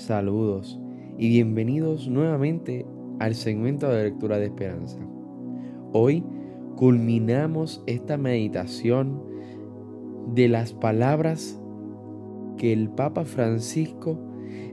Saludos 0.00 0.80
y 1.18 1.28
bienvenidos 1.28 2.08
nuevamente 2.08 2.86
al 3.18 3.34
segmento 3.34 3.86
de 3.90 4.04
lectura 4.04 4.38
de 4.38 4.46
esperanza. 4.46 4.98
Hoy 5.92 6.24
culminamos 6.76 7.84
esta 7.86 8.16
meditación 8.16 9.22
de 10.34 10.48
las 10.48 10.72
palabras 10.72 11.60
que 12.56 12.72
el 12.72 12.88
Papa 12.88 13.26
Francisco 13.26 14.18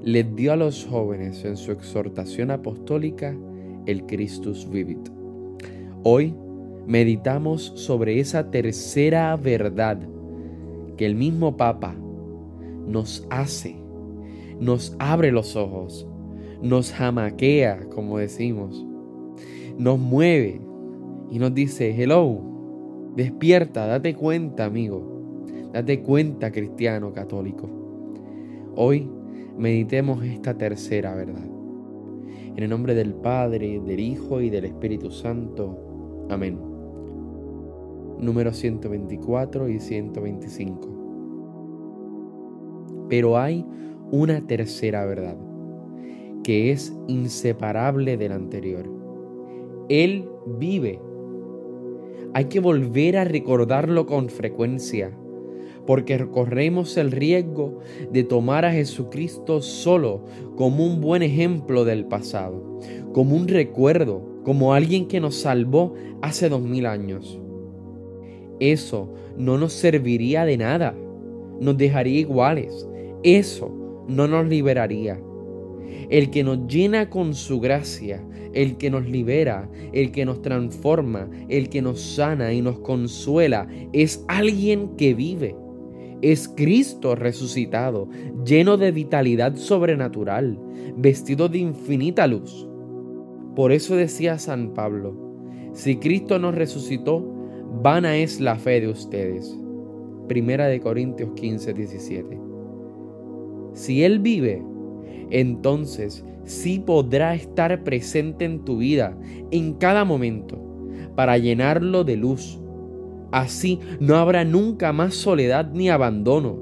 les 0.01 0.33
dio 0.33 0.53
a 0.53 0.55
los 0.55 0.85
jóvenes 0.85 1.43
en 1.43 1.57
su 1.57 1.73
exhortación 1.73 2.49
apostólica 2.49 3.37
el 3.85 4.05
Christus 4.05 4.69
Vivit. 4.69 5.09
Hoy 6.03 6.33
meditamos 6.85 7.73
sobre 7.75 8.21
esa 8.21 8.49
tercera 8.49 9.35
verdad 9.35 9.99
que 10.95 11.05
el 11.05 11.15
mismo 11.15 11.57
Papa 11.57 11.95
nos 12.87 13.27
hace 13.29 13.86
nos 14.59 14.95
abre 14.99 15.31
los 15.31 15.55
ojos, 15.55 16.07
nos 16.61 16.91
jamaquea, 16.91 17.87
como 17.89 18.17
decimos, 18.17 18.85
nos 19.77 19.99
mueve 19.99 20.61
y 21.29 21.39
nos 21.39 21.53
dice, 21.53 21.95
hello, 22.01 22.39
despierta, 23.15 23.85
date 23.85 24.15
cuenta, 24.15 24.65
amigo, 24.65 25.01
date 25.73 26.01
cuenta, 26.01 26.51
cristiano 26.51 27.13
católico. 27.13 27.69
Hoy 28.75 29.09
meditemos 29.57 30.23
esta 30.23 30.57
tercera 30.57 31.15
verdad. 31.15 31.45
En 32.55 32.63
el 32.63 32.69
nombre 32.69 32.95
del 32.95 33.13
Padre, 33.13 33.79
del 33.79 33.99
Hijo 33.99 34.41
y 34.41 34.49
del 34.49 34.65
Espíritu 34.65 35.11
Santo. 35.11 36.25
Amén. 36.29 36.59
Número 38.19 38.51
124 38.51 39.69
y 39.69 39.79
125. 39.79 40.97
Pero 43.09 43.37
hay 43.37 43.63
una 44.11 44.45
tercera 44.47 45.05
verdad, 45.05 45.37
que 46.43 46.71
es 46.71 46.93
inseparable 47.07 48.17
del 48.17 48.31
anterior. 48.31 48.89
Él 49.89 50.29
vive. 50.59 51.01
Hay 52.33 52.45
que 52.45 52.59
volver 52.59 53.17
a 53.17 53.23
recordarlo 53.23 54.05
con 54.05 54.29
frecuencia, 54.29 55.17
porque 55.85 56.27
corremos 56.29 56.97
el 56.97 57.11
riesgo 57.11 57.79
de 58.11 58.23
tomar 58.23 58.65
a 58.65 58.71
Jesucristo 58.71 59.61
solo 59.61 60.25
como 60.55 60.85
un 60.85 60.99
buen 61.01 61.23
ejemplo 61.23 61.85
del 61.85 62.05
pasado, 62.05 62.79
como 63.13 63.35
un 63.35 63.47
recuerdo, 63.47 64.41
como 64.43 64.73
alguien 64.73 65.07
que 65.07 65.19
nos 65.19 65.35
salvó 65.35 65.93
hace 66.21 66.49
dos 66.49 66.61
mil 66.61 66.85
años. 66.85 67.39
Eso 68.59 69.13
no 69.37 69.57
nos 69.57 69.73
serviría 69.73 70.45
de 70.45 70.57
nada, 70.57 70.95
nos 71.59 71.77
dejaría 71.77 72.19
iguales. 72.19 72.87
Eso 73.23 73.86
no 74.07 74.27
nos 74.27 74.47
liberaría. 74.47 75.19
El 76.09 76.29
que 76.29 76.43
nos 76.43 76.67
llena 76.67 77.09
con 77.09 77.33
su 77.33 77.59
gracia, 77.59 78.25
el 78.53 78.77
que 78.77 78.89
nos 78.89 79.05
libera, 79.07 79.69
el 79.93 80.11
que 80.11 80.25
nos 80.25 80.41
transforma, 80.41 81.29
el 81.49 81.69
que 81.69 81.81
nos 81.81 81.99
sana 82.01 82.53
y 82.53 82.61
nos 82.61 82.79
consuela, 82.79 83.67
es 83.93 84.23
alguien 84.27 84.95
que 84.95 85.13
vive. 85.13 85.55
Es 86.21 86.47
Cristo 86.47 87.15
resucitado, 87.15 88.09
lleno 88.43 88.77
de 88.77 88.91
vitalidad 88.91 89.55
sobrenatural, 89.55 90.59
vestido 90.97 91.49
de 91.49 91.59
infinita 91.59 92.25
luz. 92.25 92.67
Por 93.55 93.71
eso 93.71 93.95
decía 93.95 94.39
San 94.39 94.73
Pablo, 94.73 95.15
si 95.73 95.97
Cristo 95.97 96.39
nos 96.39 96.55
resucitó, 96.55 97.23
vana 97.83 98.17
es 98.17 98.39
la 98.39 98.55
fe 98.55 98.81
de 98.81 98.87
ustedes. 98.87 99.55
Primera 100.27 100.67
de 100.67 100.79
Corintios 100.79 101.31
15, 101.35 101.73
17. 101.73 102.46
Si 103.77 104.03
Él 104.03 104.17
vive, 104.17 104.63
entonces 105.29 106.25
sí 106.45 106.79
podrá 106.79 107.35
estar 107.35 107.83
presente 107.83 108.43
en 108.43 108.65
tu 108.65 108.77
vida 108.77 109.15
en 109.51 109.73
cada 109.73 110.03
momento 110.03 110.57
para 111.15 111.37
llenarlo 111.37 112.03
de 112.03 112.17
luz. 112.17 112.59
Así 113.31 113.79
no 113.99 114.15
habrá 114.15 114.43
nunca 114.45 114.91
más 114.93 115.13
soledad 115.13 115.69
ni 115.73 115.89
abandono. 115.89 116.57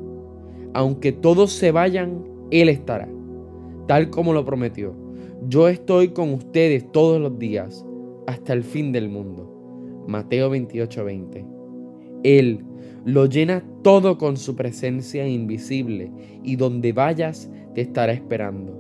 Aunque 0.74 1.14
todos 1.14 1.54
se 1.54 1.72
vayan, 1.72 2.22
Él 2.52 2.68
estará, 2.68 3.08
tal 3.88 4.10
como 4.10 4.34
lo 4.34 4.44
prometió. 4.44 4.94
Yo 5.48 5.70
estoy 5.70 6.10
con 6.10 6.34
ustedes 6.34 6.92
todos 6.92 7.22
los 7.22 7.40
días 7.40 7.86
hasta 8.28 8.52
el 8.52 8.66
fin 8.66 8.92
del 8.92 9.08
mundo. 9.08 10.04
Mateo 10.06 10.50
28:20. 10.50 11.55
Él 12.26 12.66
lo 13.06 13.28
llena 13.28 13.64
todo 13.84 14.18
con 14.18 14.36
su 14.36 14.56
presencia 14.56 15.28
invisible 15.28 16.12
y 16.44 16.56
donde 16.56 16.92
vayas 16.92 17.52
te 17.76 17.82
estará 17.82 18.14
esperando. 18.14 18.74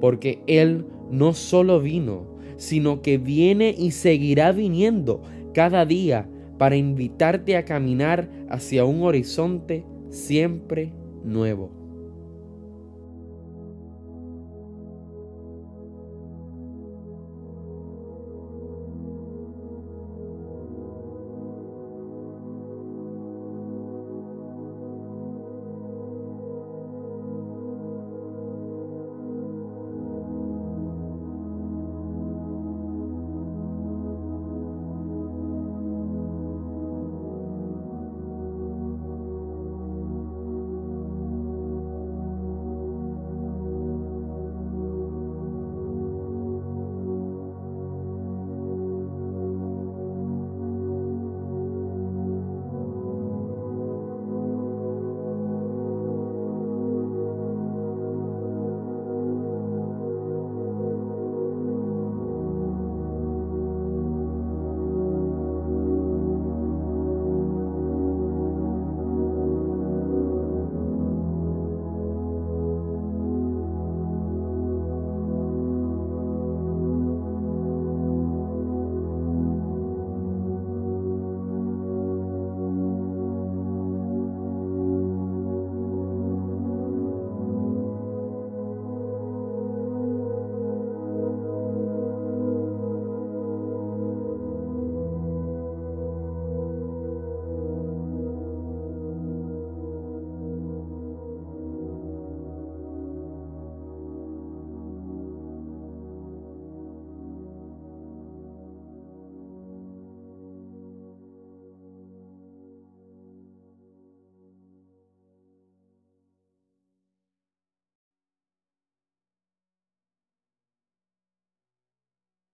Porque 0.00 0.42
Él 0.46 0.86
no 1.10 1.34
solo 1.34 1.80
vino, 1.80 2.24
sino 2.56 3.02
que 3.02 3.18
viene 3.18 3.74
y 3.76 3.90
seguirá 3.90 4.52
viniendo 4.52 5.20
cada 5.52 5.84
día 5.84 6.26
para 6.56 6.76
invitarte 6.76 7.58
a 7.58 7.66
caminar 7.66 8.30
hacia 8.48 8.86
un 8.86 9.02
horizonte 9.02 9.84
siempre 10.08 10.94
nuevo. 11.22 11.83